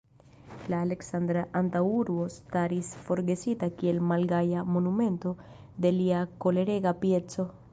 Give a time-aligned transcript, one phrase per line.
[0.73, 5.35] La Aleksandra antaŭurbo staris forgesita kiel malgaja monumento
[5.87, 7.47] de lia kolerega pieco.